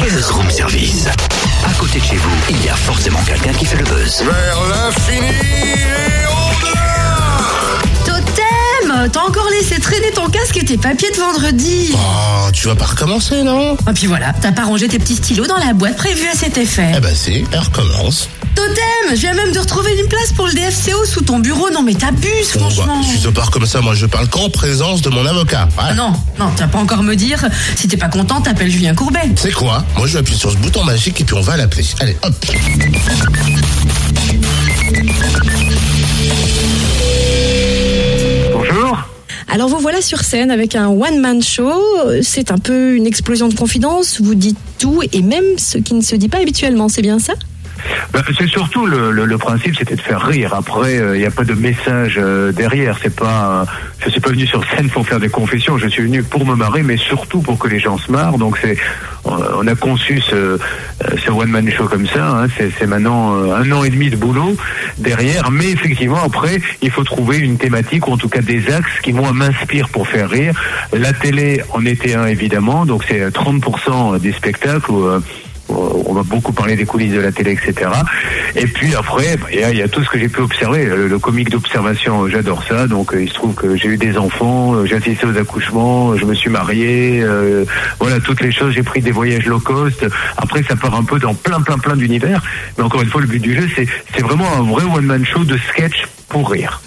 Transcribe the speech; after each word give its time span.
Buzz 0.00 0.30
Room 0.30 0.50
Service. 0.50 1.06
À 1.64 1.72
côté 1.78 1.98
de 1.98 2.04
chez 2.04 2.16
vous, 2.16 2.30
il 2.50 2.64
y 2.64 2.68
a 2.68 2.74
forcément 2.74 3.18
quelqu'un 3.26 3.52
qui 3.52 3.64
fait 3.64 3.78
le 3.78 3.84
buzz. 3.84 4.22
Vers 4.22 4.60
l'infini 4.68 5.26
et 5.26 6.26
au-delà 6.26 7.18
Totem 8.04 9.10
T'as 9.10 9.20
encore 9.20 9.48
laissé 9.50 9.80
traîner 9.80 10.10
ton 10.12 10.28
casque 10.28 10.56
et 10.58 10.64
tes 10.64 10.76
papiers 10.76 11.10
de 11.10 11.16
vendredi 11.16 11.92
Oh, 11.94 12.50
tu 12.52 12.68
vas 12.68 12.74
pas 12.74 12.86
recommencer, 12.86 13.42
non? 13.42 13.76
Et 13.88 13.92
puis 13.94 14.06
voilà, 14.06 14.32
t'as 14.40 14.52
pas 14.52 14.64
rangé 14.64 14.86
tes 14.88 14.98
petits 14.98 15.16
stylos 15.16 15.46
dans 15.46 15.58
la 15.58 15.72
boîte 15.72 15.96
prévue 15.96 16.28
à 16.28 16.36
cet 16.36 16.58
effet. 16.58 16.92
Eh 16.96 17.00
ben 17.00 17.14
si, 17.14 17.44
elle 17.52 17.58
recommence. 17.58 18.28
Totem 18.56 19.10
Je 19.10 19.20
viens 19.20 19.34
même 19.34 19.52
de 19.52 19.58
retrouver 19.60 19.92
une 20.00 20.08
place 20.08 20.32
pour 20.32 20.46
le 20.46 20.52
DFCO 20.54 21.04
sous 21.04 21.20
ton 21.22 21.38
bureau. 21.38 21.70
Non 21.70 21.82
mais 21.82 21.94
t'abuses, 21.94 22.54
Bon, 22.54 22.64
bah, 22.64 22.70
franchement 22.70 23.00
tu 23.08 23.18
te 23.20 23.28
pars 23.28 23.50
comme 23.52 23.66
ça, 23.66 23.80
moi 23.80 23.94
je 23.94 24.06
parle 24.06 24.28
qu'en 24.28 24.50
présence 24.50 25.02
de 25.02 25.10
mon 25.10 25.24
avocat. 25.26 25.64
Ouais. 25.76 25.84
Ah 25.90 25.94
non, 25.94 26.12
non, 26.38 26.50
tu 26.56 26.62
vas 26.62 26.68
pas 26.68 26.78
encore 26.78 27.02
me 27.04 27.14
dire. 27.14 27.44
Si 27.76 27.86
t'es 27.86 27.96
pas 27.96 28.08
content, 28.08 28.40
t'appelles 28.40 28.70
Julien 28.70 28.94
Courbet. 28.94 29.30
C'est 29.36 29.52
quoi? 29.52 29.84
Moi 29.96 30.06
je 30.06 30.14
vais 30.14 30.18
appuyer 30.20 30.38
sur 30.38 30.50
ce 30.50 30.56
bouton 30.56 30.82
magique 30.84 31.20
et 31.20 31.24
puis 31.24 31.36
on 31.36 31.42
va 31.42 31.56
l'appeler. 31.56 31.84
Allez, 32.00 32.16
hop 32.22 32.34
Bonjour. 38.52 38.98
Alors 39.48 39.68
vous 39.68 39.78
voilà 39.78 40.00
sur 40.02 40.20
scène 40.20 40.50
avec 40.50 40.74
un 40.74 40.88
one-man 40.88 41.42
show. 41.42 41.72
C'est 42.22 42.50
un 42.50 42.58
peu 42.58 42.94
une 42.96 43.06
explosion 43.06 43.48
de 43.48 43.54
confidence. 43.54 44.20
Vous 44.20 44.34
dites 44.34 44.58
tout 44.78 45.02
et 45.12 45.22
même 45.22 45.44
ce 45.58 45.78
qui 45.78 45.94
ne 45.94 46.02
se 46.02 46.16
dit 46.16 46.28
pas 46.28 46.38
habituellement. 46.38 46.88
C'est 46.88 47.02
bien 47.02 47.18
ça? 47.18 47.34
Ben, 48.12 48.22
c'est 48.38 48.46
surtout 48.48 48.86
le, 48.86 49.10
le- 49.10 49.24
le 49.26 49.38
principe, 49.38 49.76
c'était 49.76 49.96
de 49.96 50.00
faire 50.00 50.22
rire. 50.26 50.54
Après, 50.54 50.94
il 50.96 51.18
n'y 51.18 51.26
a 51.26 51.30
pas 51.30 51.44
de 51.44 51.54
message 51.54 52.16
euh, 52.18 52.52
derrière. 52.52 52.98
C'est 53.02 53.14
pas, 53.14 53.62
euh, 53.62 53.64
je 54.04 54.10
suis 54.10 54.20
pas 54.20 54.30
venu 54.30 54.46
sur 54.46 54.62
scène 54.70 54.88
pour 54.88 55.06
faire 55.06 55.20
des 55.20 55.28
confessions. 55.28 55.76
Je 55.78 55.88
suis 55.88 56.02
venu 56.02 56.22
pour 56.22 56.46
me 56.46 56.54
marrer, 56.54 56.82
mais 56.82 56.96
surtout 56.96 57.40
pour 57.40 57.58
que 57.58 57.68
les 57.68 57.78
gens 57.78 57.98
se 57.98 58.10
marrent. 58.10 58.38
Donc 58.38 58.58
c'est, 58.60 58.76
euh, 59.26 59.30
on 59.58 59.66
a 59.66 59.74
conçu 59.74 60.20
ce, 60.20 60.34
euh, 60.34 60.58
ce 61.24 61.30
one 61.30 61.50
man 61.50 61.70
show 61.70 61.84
comme 61.86 62.06
ça. 62.06 62.26
hein. 62.42 62.46
C'est, 62.56 62.86
maintenant 62.86 63.36
euh, 63.36 63.54
un 63.56 63.70
an 63.72 63.84
et 63.84 63.90
demi 63.90 64.10
de 64.10 64.16
boulot 64.16 64.56
derrière. 64.98 65.50
Mais 65.50 65.70
effectivement, 65.70 66.22
après, 66.24 66.60
il 66.82 66.90
faut 66.90 67.04
trouver 67.04 67.38
une 67.38 67.58
thématique 67.58 68.06
ou 68.08 68.12
en 68.12 68.16
tout 68.18 68.28
cas 68.28 68.40
des 68.40 68.70
axes 68.72 69.00
qui 69.02 69.12
moi 69.12 69.32
m'inspirent 69.32 69.88
pour 69.88 70.08
faire 70.08 70.30
rire. 70.30 70.54
La 70.92 71.12
télé 71.12 71.62
en 71.72 71.84
était 71.84 72.14
un 72.14 72.26
évidemment. 72.26 72.86
Donc 72.86 73.04
c'est 73.08 73.20
euh, 73.20 73.30
30% 73.30 74.18
des 74.20 74.32
spectacles. 74.32 74.90
Où, 74.90 75.04
euh, 75.06 75.20
on 75.68 76.12
va 76.12 76.22
beaucoup 76.22 76.52
parler 76.52 76.76
des 76.76 76.84
coulisses 76.86 77.12
de 77.12 77.20
la 77.20 77.32
télé, 77.32 77.52
etc. 77.52 77.90
Et 78.54 78.66
puis 78.66 78.94
après, 78.94 79.36
bah, 79.36 79.46
il 79.52 79.76
y, 79.78 79.82
a- 79.82 79.88
tout 79.88 80.02
ce 80.02 80.08
que 80.10 80.18
j'ai 80.18 80.28
pu 80.28 80.40
observer. 80.40 80.84
Le, 80.86 81.08
le 81.08 81.18
comique 81.18 81.50
d'observation, 81.50 82.22
euh, 82.24 82.28
j'adore 82.28 82.62
ça. 82.68 82.86
Donc 82.86 83.12
euh, 83.14 83.22
il 83.22 83.28
se 83.28 83.34
trouve 83.34 83.54
que 83.54 83.76
j'ai 83.76 83.88
eu 83.88 83.96
des 83.96 84.16
enfants, 84.18 84.74
euh, 84.74 84.86
j'ai 84.86 84.96
assisté 84.96 85.26
aux 85.26 85.36
accouchements, 85.36 86.10
euh, 86.12 86.16
je 86.18 86.24
me 86.24 86.34
suis 86.34 86.50
marié, 86.50 87.20
euh, 87.22 87.64
voilà 88.00 88.20
toutes 88.20 88.40
les 88.40 88.52
choses. 88.52 88.72
J'ai 88.74 88.82
pris 88.82 89.00
des 89.00 89.10
voyages 89.12 89.46
low 89.46 89.60
cost. 89.60 90.06
Après, 90.36 90.62
ça 90.62 90.76
part 90.76 90.94
un 90.94 91.04
peu 91.04 91.18
dans 91.18 91.34
plein, 91.34 91.60
plein, 91.60 91.78
plein 91.78 91.96
d'univers. 91.96 92.42
Mais 92.78 92.84
encore 92.84 93.02
une 93.02 93.08
fois, 93.08 93.20
le 93.20 93.26
but 93.26 93.40
du 93.42 93.54
jeu, 93.54 93.68
c'est 93.76 94.22
vraiment 94.22 94.46
un 94.56 94.62
vrai 94.62 94.84
one 94.84 95.04
man 95.06 95.24
show 95.24 95.44
de 95.44 95.56
sketch 95.68 96.06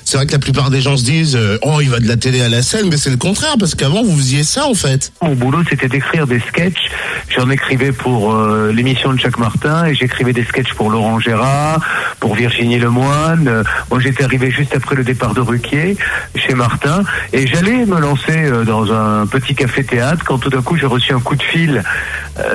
C'est 0.05 0.17
vrai 0.17 0.25
que 0.25 0.31
la 0.31 0.39
plupart 0.39 0.69
des 0.71 0.81
gens 0.81 0.97
se 0.97 1.03
disent 1.03 1.35
euh, 1.35 1.59
Oh, 1.61 1.81
il 1.81 1.89
va 1.89 1.99
de 1.99 2.07
la 2.07 2.17
télé 2.17 2.41
à 2.41 2.49
la 2.49 2.61
scène, 2.63 2.87
mais 2.89 2.97
c'est 2.97 3.09
le 3.09 3.17
contraire, 3.17 3.55
parce 3.59 3.75
qu'avant 3.75 4.03
vous 4.03 4.17
faisiez 4.17 4.43
ça 4.43 4.65
en 4.65 4.73
fait. 4.73 5.11
Mon 5.21 5.35
boulot, 5.35 5.59
c'était 5.69 5.87
d'écrire 5.87 6.25
des 6.25 6.39
sketchs. 6.39 6.89
J'en 7.37 7.49
écrivais 7.49 7.91
pour 7.91 8.33
euh, 8.33 8.71
l'émission 8.71 9.13
de 9.13 9.19
Jacques 9.19 9.37
Martin 9.37 9.85
et 9.85 9.93
j'écrivais 9.93 10.33
des 10.33 10.43
sketchs 10.43 10.73
pour 10.73 10.89
Laurent 10.89 11.19
Gérard, 11.19 11.79
pour 12.19 12.33
Virginie 12.33 12.79
Lemoine. 12.79 13.47
Euh, 13.47 13.63
moi, 13.91 13.99
j'étais 13.99 14.23
arrivé 14.23 14.49
juste 14.49 14.75
après 14.75 14.95
le 14.95 15.03
départ 15.03 15.35
de 15.35 15.41
Ruquier 15.41 15.95
chez 16.35 16.55
Martin 16.55 17.03
et 17.31 17.45
j'allais 17.45 17.85
me 17.85 17.99
lancer 17.99 18.49
dans 18.65 18.91
un 18.91 19.27
petit 19.27 19.53
café-théâtre 19.53 20.23
quand 20.25 20.39
tout 20.39 20.49
d'un 20.49 20.61
coup 20.61 20.75
j'ai 20.75 20.87
reçu 20.87 21.13
un 21.13 21.19
coup 21.19 21.35
de 21.35 21.43
fil 21.43 21.83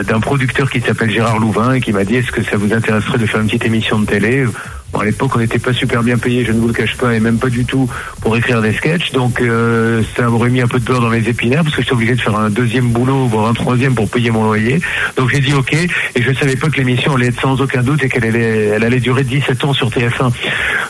d'un 0.09 0.21
producteur 0.21 0.71
qui 0.71 0.81
s'appelle 0.81 1.11
Gérard 1.11 1.39
Louvain 1.39 1.75
et 1.75 1.81
qui 1.81 1.93
m'a 1.93 2.05
dit 2.05 2.17
est-ce 2.17 2.33
que 2.33 2.43
ça 2.43 2.57
vous 2.57 2.73
intéresserait 2.73 3.19
de 3.19 3.27
faire 3.27 3.41
une 3.41 3.47
petite 3.47 3.67
émission 3.67 3.99
de 3.99 4.07
télé? 4.07 4.47
Bon, 4.95 5.01
à 5.01 5.05
l'époque, 5.07 5.33
on 5.35 5.41
n'était 5.41 5.59
pas 5.59 5.73
super 5.73 6.05
bien 6.05 6.17
payé, 6.19 6.45
je 6.45 6.53
ne 6.53 6.61
vous 6.61 6.69
le 6.69 6.73
cache 6.73 6.97
pas, 6.97 7.13
et 7.15 7.19
même 7.19 7.39
pas 7.39 7.49
du 7.51 7.65
tout 7.65 7.91
pour 8.21 8.37
écrire 8.37 8.63
des 8.63 8.73
sketchs. 8.73 9.11
Donc, 9.11 9.41
euh, 9.41 10.03
ça 10.17 10.29
m'aurait 10.29 10.51
mis 10.51 10.61
un 10.61 10.69
peu 10.69 10.79
de 10.79 10.85
beurre 10.85 11.01
dans 11.01 11.11
les 11.11 11.29
épinards 11.29 11.65
parce 11.65 11.75
que 11.75 11.83
j'étais 11.83 11.95
obligé 11.95 12.15
de 12.15 12.21
faire 12.21 12.37
un 12.39 12.49
deuxième 12.49 12.91
boulot, 12.91 13.27
voire 13.27 13.49
un 13.49 13.55
troisième 13.55 13.97
pour 13.97 14.09
payer 14.09 14.31
mon 14.31 14.45
loyer. 14.45 14.81
Donc, 15.17 15.31
j'ai 15.31 15.41
dit 15.41 15.53
OK, 15.53 15.73
et 15.73 15.89
je 16.23 16.33
savais 16.35 16.55
pas 16.55 16.69
que 16.69 16.77
l'émission 16.77 17.17
allait 17.17 17.27
être 17.27 17.41
sans 17.41 17.61
aucun 17.61 17.83
doute 17.83 18.05
et 18.05 18.09
qu'elle 18.09 18.25
allait, 18.25 18.67
elle 18.77 18.85
allait 18.85 19.01
durer 19.01 19.25
17 19.25 19.65
ans 19.65 19.73
sur 19.73 19.89
TF1. 19.91 20.31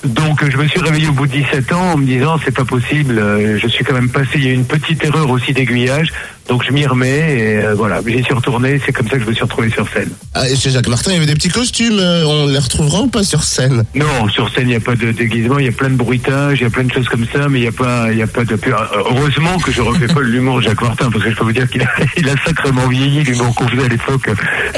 Donc, 0.05 0.51
je 0.51 0.57
me 0.59 0.69
suis 0.69 0.81
réveillé 0.81 1.09
au 1.09 1.13
bout 1.13 1.27
de 1.27 1.33
17 1.33 1.73
ans 1.73 1.93
en 1.95 1.97
me 1.97 2.05
disant 2.05 2.37
c'est 2.45 2.55
pas 2.55 2.67
possible. 2.67 3.19
euh, 3.19 3.59
Je 3.59 3.67
suis 3.69 3.85
quand 3.87 3.95
même 3.95 4.11
passé. 4.11 4.33
Il 4.35 4.45
y 4.45 4.49
a 4.49 4.51
eu 4.51 4.55
une 4.55 4.67
petite 4.67 5.03
erreur 5.03 5.31
aussi 5.31 5.55
d'aiguillage. 5.55 6.13
Donc, 6.49 6.63
je 6.67 6.73
m'y 6.73 6.87
remets 6.87 7.39
et 7.39 7.65
euh, 7.65 7.75
voilà, 7.75 8.01
j'y 8.07 8.23
suis 8.23 8.35
retourné. 8.35 8.81
C'est 8.85 8.93
comme 8.93 9.09
ça 9.09 9.17
que 9.17 9.23
je 9.25 9.29
me 9.29 9.33
suis 9.33 9.43
retrouvé 9.43 9.71
sur 9.71 9.89
scène. 9.89 10.11
Ah, 10.35 10.49
et 10.49 10.57
chez 10.57 10.71
Jacques 10.71 10.89
Martin, 10.89 11.11
il 11.13 11.15
y 11.15 11.17
avait 11.17 11.27
des 11.27 11.35
petits 11.35 11.49
costumes. 11.49 11.99
euh, 11.99 12.25
on 12.27 12.47
les 12.47 12.59
retrouvera 12.59 13.01
ou 13.03 13.09
pas 13.09 13.23
sur 13.23 13.43
scène? 13.45 13.85
Non, 13.95 14.29
sur 14.29 14.49
scène, 14.53 14.65
il 14.65 14.69
n'y 14.71 14.75
a 14.75 14.81
pas 14.81 14.95
de 14.95 15.11
déguisement, 15.13 15.59
il 15.59 15.65
y 15.65 15.69
a 15.69 15.73
plein 15.73 15.91
de 15.91 15.97
bruitages, 15.97 16.61
il 16.61 16.65
y 16.65 16.67
a 16.67 16.71
plein 16.71 16.85
de 16.85 16.93
choses 16.93 17.09
comme 17.09 17.27
ça, 17.33 17.49
mais 17.49 17.61
il 17.61 17.63
n'y 17.63 17.69
a 17.69 17.73
pas, 17.73 18.13
il 18.13 18.19
y 18.19 18.23
a 18.23 18.27
pas 18.27 18.45
de 18.45 18.57
peur. 18.57 18.91
Heureusement 19.11 19.59
que 19.59 19.73
je 19.73 19.81
refais 19.81 20.07
pas 20.07 20.21
l'humour 20.21 20.59
de 20.59 20.63
Jacques 20.63 20.83
Martin, 20.83 21.11
parce 21.11 21.25
que 21.25 21.31
je 21.31 21.37
peux 21.37 21.45
vous 21.45 21.53
dire 21.53 21.69
qu'il 21.69 21.83
a, 21.83 21.89
il 22.17 22.29
a 22.29 22.35
sacrément 22.45 22.87
vieilli, 22.89 23.23
l'humour 23.23 23.55
qu'on 23.55 23.69
faisait 23.69 23.85
à 23.85 23.89
l'époque. 23.89 24.29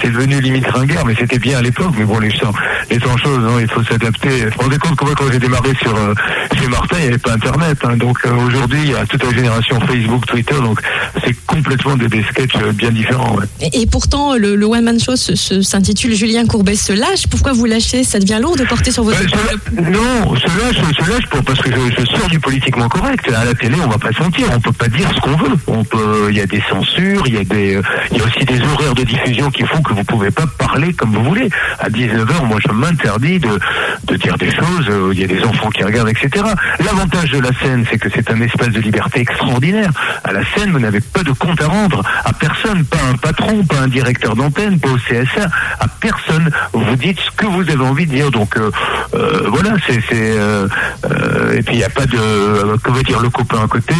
C'est 0.02 0.10
devenu 0.10 0.40
limite 0.40 0.66
ringard, 0.68 1.04
mais 1.04 1.14
c'était 1.18 1.38
bien 1.38 1.58
à 1.58 1.62
l'époque, 1.62 1.94
mais 1.98 2.04
bon, 2.04 2.18
les 2.20 2.30
temps, 2.30 2.52
les 2.90 2.98
temps 2.98 3.16
choses, 3.16 3.38
non, 3.40 3.58
il 3.58 3.68
faut 3.68 3.82
s'adapter. 3.82 4.28
Vous 4.46 4.50
vous 4.56 4.62
rendez 4.62 4.78
compte 4.78 4.96
que 4.96 5.04
moi, 5.04 5.14
quand 5.16 5.24
j'ai 5.32 5.38
démarré 5.38 5.70
sur, 5.82 5.94
euh, 5.96 6.14
chez 6.58 6.68
Martin, 6.68 6.96
il 6.98 7.02
n'y 7.02 7.08
avait 7.08 7.18
pas 7.18 7.32
Internet, 7.32 7.78
hein. 7.84 7.96
donc 7.96 8.18
euh, 8.24 8.30
aujourd'hui, 8.46 8.78
il 8.84 8.90
y 8.90 8.94
a 8.94 9.04
toute 9.06 9.22
la 9.24 9.32
génération 9.32 9.80
Facebook, 9.80 10.26
Twitter, 10.26 10.54
donc 10.54 10.80
c'est 11.24 11.34
complètement 11.46 11.96
des, 11.96 12.08
des 12.08 12.22
sketchs 12.22 12.56
euh, 12.56 12.72
bien 12.72 12.90
différents, 12.90 13.36
ouais. 13.36 13.44
et, 13.60 13.82
et 13.82 13.86
pourtant, 13.86 14.34
le, 14.36 14.54
le 14.56 14.66
one-man 14.66 14.98
show 15.00 15.16
se- 15.16 15.34
se- 15.34 15.62
s'intitule 15.62 16.14
Julien 16.14 16.46
Courbet 16.46 16.76
se 16.76 16.92
lâche. 16.92 17.26
Pourquoi 17.30 17.52
vous 17.52 17.64
lâchez? 17.66 18.04
Ça 18.04 18.18
devient 18.18 18.38
lourd 18.40 18.56
de 18.56 18.64
porter 18.64 18.90
sur 18.92 19.06
Euh, 19.08 19.12
je- 19.14 19.80
non, 19.80 20.34
je 20.34 20.46
lâche, 20.46 20.76
je 21.00 21.10
lâche 21.10 21.26
pour, 21.30 21.42
parce 21.42 21.60
que 21.60 21.70
je, 21.70 22.00
je 22.00 22.06
sors 22.18 22.28
du 22.28 22.38
politiquement 22.40 22.88
correct. 22.88 23.30
À 23.34 23.44
la 23.44 23.54
télé, 23.54 23.76
on 23.84 23.88
va 23.88 23.98
pas 23.98 24.12
se 24.12 24.22
mentir, 24.22 24.46
on 24.54 24.60
peut 24.60 24.72
pas 24.72 24.88
dire 24.88 25.08
ce 25.14 25.20
qu'on 25.20 25.36
veut. 25.36 25.56
On 25.66 25.84
peut, 25.84 26.28
il 26.30 26.36
y 26.36 26.40
a 26.40 26.46
des 26.46 26.62
censures, 26.70 27.22
il 27.26 27.34
y 27.34 27.38
a 27.38 27.44
des, 27.44 27.76
euh, 27.76 27.82
il 28.12 28.18
y 28.18 28.20
a 28.20 28.24
aussi 28.24 28.44
des 28.44 28.60
horaires 28.60 28.94
de 28.94 29.02
diffusion 29.02 29.50
qui 29.50 29.64
font 29.64 29.82
que 29.82 29.92
vous 29.92 30.04
pouvez 30.04 30.30
pas 30.30 30.44
parler 30.58 30.92
comme 30.92 31.12
vous 31.12 31.24
voulez. 31.24 31.48
À 31.80 31.88
19h, 31.90 32.44
moi, 32.46 32.58
je 32.66 32.72
m'interdis 32.76 33.38
de, 33.38 33.58
de 34.04 34.16
dire 34.16 34.36
des 34.38 34.50
choses. 34.50 34.86
euh, 34.88 35.10
Il 35.12 35.20
y 35.20 35.24
a 35.24 35.26
des 35.26 35.42
enfants 35.44 35.70
qui 35.70 35.82
regardent, 35.82 36.08
etc. 36.08 36.44
L'avantage 36.84 37.30
de 37.30 37.40
la 37.40 37.50
scène, 37.60 37.84
c'est 37.90 37.98
que 37.98 38.08
c'est 38.14 38.30
un 38.30 38.40
espace 38.40 38.70
de 38.70 38.80
liberté 38.80 39.20
extraordinaire. 39.20 39.90
À 40.24 40.32
la 40.32 40.42
scène, 40.54 40.70
vous 40.70 40.78
n'avez 40.78 41.00
pas 41.00 41.22
de 41.22 41.32
compte 41.32 41.60
à 41.60 41.66
rendre 41.66 42.02
à 42.24 42.32
personne, 42.32 42.84
pas 42.84 42.98
un 43.10 43.16
patron, 43.16 43.64
pas 43.64 43.78
un 43.80 43.88
directeur 43.88 44.36
d'antenne, 44.36 44.78
pas 44.78 44.90
au 44.90 44.96
CSA, 44.96 45.48
à 45.80 45.88
personne. 46.00 46.50
Vous 46.72 46.96
dites 46.96 47.18
ce 47.20 47.30
que 47.36 47.46
vous 47.46 47.62
avez 47.68 47.84
envie 47.84 48.06
de 48.06 48.10
dire. 48.14 48.30
Donc 48.30 48.56
euh, 48.56 48.70
euh, 49.14 49.48
voilà, 49.48 49.70
c'est 49.86 49.96
et 49.96 51.62
puis 51.62 51.76
il 51.76 51.78
n'y 51.78 51.84
a 51.84 51.88
pas 51.90 52.06
de 52.06 52.76
comment 52.82 53.00
dire 53.00 53.20
le 53.20 53.30
copain 53.30 53.62
à 53.64 53.68
côté. 53.68 53.94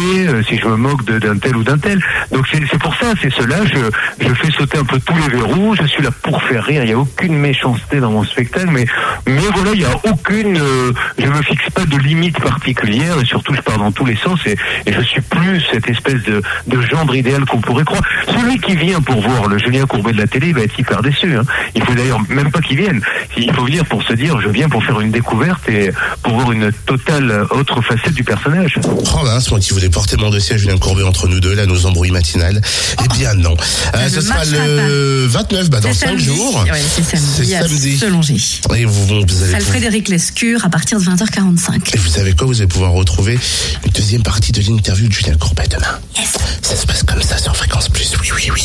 si 0.47 0.57
je 0.57 0.67
me 0.67 0.75
moque 0.75 1.03
d'un 1.05 1.37
tel 1.37 1.55
ou 1.55 1.63
d'un 1.63 1.77
tel. 1.77 1.99
Donc 2.31 2.45
c'est 2.51 2.61
c'est 2.69 2.79
pour 2.79 2.95
ça, 2.95 3.07
c'est 3.21 3.31
cela. 3.31 3.57
Je 3.65 3.79
je 4.27 4.33
fais 4.33 4.51
sauter 4.51 4.77
un 4.77 4.83
peu 4.83 4.99
tous 4.99 5.15
les 5.15 5.37
verrous. 5.37 5.75
Je 5.75 5.85
suis 5.87 6.03
là 6.03 6.09
pour 6.23 6.41
faire 6.43 6.63
rire. 6.63 6.83
Il 6.83 6.87
n'y 6.87 6.93
a 6.93 6.97
aucune 6.99 7.37
méchanceté 7.37 7.99
dans 7.99 8.11
mon 8.11 8.23
spectacle, 8.23 8.66
mais 8.71 8.85
mais 9.25 9.41
voilà, 9.53 9.71
il 9.73 9.79
n'y 9.79 9.85
a 9.85 9.95
aucune. 10.05 10.57
euh, 10.57 10.91
je 11.17 11.25
me 11.27 11.41
fixe 11.43 11.69
pas 11.73 11.85
de 11.85 11.97
limite 11.97 12.39
particulière 12.39 13.15
et 13.21 13.25
surtout 13.25 13.53
je 13.53 13.61
pars 13.61 13.77
dans 13.77 13.91
tous 13.91 14.05
les 14.05 14.15
sens 14.17 14.39
et, 14.45 14.55
et 14.85 14.93
je 14.93 15.01
suis 15.01 15.21
plus 15.21 15.61
cette 15.71 15.89
espèce 15.89 16.21
de, 16.23 16.41
de 16.67 16.81
gendre 16.81 17.15
idéal 17.15 17.45
qu'on 17.45 17.59
pourrait 17.61 17.83
croire. 17.85 18.01
Celui 18.27 18.59
qui 18.59 18.75
vient 18.75 19.01
pour 19.01 19.21
voir 19.21 19.47
le 19.47 19.57
Julien 19.57 19.85
Courbet 19.85 20.11
de 20.13 20.17
la 20.19 20.27
télé 20.27 20.47
il 20.49 20.53
va 20.55 20.61
être 20.61 20.77
hyper 20.79 21.01
déçu. 21.01 21.35
Hein. 21.35 21.43
Il 21.75 21.83
faut 21.83 21.93
d'ailleurs 21.93 22.19
même 22.29 22.51
pas 22.51 22.61
qu'il 22.61 22.77
vienne. 22.77 23.01
Il 23.37 23.51
faut 23.53 23.65
venir 23.65 23.85
pour 23.85 24.03
se 24.03 24.13
dire 24.13 24.39
je 24.41 24.49
viens 24.49 24.69
pour 24.69 24.83
faire 24.83 24.99
une 24.99 25.11
découverte 25.11 25.67
et 25.69 25.91
pour 26.23 26.33
voir 26.33 26.51
une 26.51 26.71
totale 26.85 27.45
autre 27.51 27.81
facette 27.81 28.13
du 28.13 28.23
personnage. 28.23 28.75
Oh 28.85 29.23
mince, 29.23 29.49
moi 29.51 29.59
qui 29.59 29.73
voulais 29.73 29.89
porter 29.89 30.17
mon 30.17 30.29
dossier 30.29 30.55
à 30.55 30.57
Julien 30.57 30.77
Courbet 30.77 31.03
entre 31.03 31.27
nous 31.27 31.39
deux, 31.39 31.53
là, 31.53 31.65
nos 31.65 31.85
embrouilles 31.85 32.11
matinales. 32.11 32.61
Eh 33.03 33.07
bien 33.17 33.33
non. 33.35 33.55
Euh, 33.95 34.09
ce 34.09 34.21
sera 34.21 34.43
le 34.45 35.25
29, 35.27 35.69
bah, 35.69 35.79
dans 35.79 35.89
C'est 35.89 36.05
5 36.05 36.07
samedi. 36.09 36.25
jours. 36.25 36.63
Ouais, 36.71 36.79
c'est 36.79 37.03
samedi. 37.03 37.45
C'est 37.47 37.55
à 37.55 37.61
samedi. 37.67 38.56
Et 38.75 38.85
vous, 38.85 39.05
vous, 39.05 39.43
allez 39.43 39.51
Salle 39.51 39.61
Frédéric 39.61 40.09
Lescure 40.09 40.65
à 40.65 40.69
partir 40.69 40.99
de 40.99 41.03
20h45. 41.03 41.95
Et 41.95 41.97
vous 41.97 42.09
savez 42.09 42.33
quoi 42.33 42.47
Vous 42.47 42.59
allez 42.59 42.67
pouvoir 42.67 42.91
retrouver 42.91 43.39
une 43.85 43.91
deuxième 43.91 44.23
partie 44.23 44.51
de 44.51 44.61
l'interview 44.61 45.07
de 45.07 45.13
Julien 45.13 45.35
Courbet 45.37 45.67
demain. 45.69 45.99
Yes. 46.17 46.37
Ça 46.61 46.75
se 46.75 46.85
passe 46.85 47.03
comme 47.03 47.21
ça 47.21 47.37
sur 47.37 47.55
Fréquence 47.55 47.89
Plus, 47.89 48.15
oui, 48.21 48.29
oui, 48.35 48.51
oui. 48.53 48.63